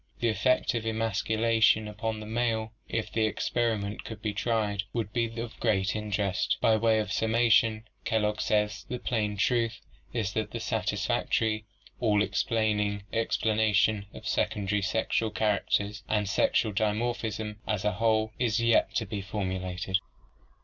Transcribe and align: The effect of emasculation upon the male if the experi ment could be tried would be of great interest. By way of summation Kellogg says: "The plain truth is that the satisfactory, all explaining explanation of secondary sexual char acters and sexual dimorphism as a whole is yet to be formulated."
The 0.19 0.29
effect 0.29 0.73
of 0.73 0.83
emasculation 0.83 1.87
upon 1.87 2.19
the 2.21 2.25
male 2.25 2.73
if 2.89 3.11
the 3.11 3.31
experi 3.31 3.79
ment 3.79 4.03
could 4.03 4.19
be 4.19 4.33
tried 4.33 4.81
would 4.93 5.13
be 5.13 5.39
of 5.39 5.59
great 5.59 5.95
interest. 5.95 6.57
By 6.59 6.75
way 6.75 6.97
of 6.97 7.11
summation 7.11 7.83
Kellogg 8.03 8.39
says: 8.41 8.83
"The 8.89 8.97
plain 8.97 9.37
truth 9.37 9.79
is 10.11 10.33
that 10.33 10.49
the 10.49 10.59
satisfactory, 10.59 11.65
all 11.99 12.23
explaining 12.23 13.03
explanation 13.13 14.07
of 14.11 14.27
secondary 14.27 14.81
sexual 14.81 15.29
char 15.29 15.59
acters 15.59 16.01
and 16.09 16.27
sexual 16.27 16.73
dimorphism 16.73 17.57
as 17.67 17.85
a 17.85 17.91
whole 17.91 18.31
is 18.39 18.59
yet 18.59 18.95
to 18.95 19.05
be 19.05 19.21
formulated." 19.21 19.99